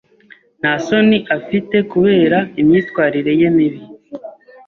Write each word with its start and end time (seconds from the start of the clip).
Nta 0.59 0.73
soni 0.85 1.17
afite 1.37 1.77
kubera 1.91 2.37
imyitwarire 2.61 3.31
ye 3.41 3.49
mibi. 3.55 3.81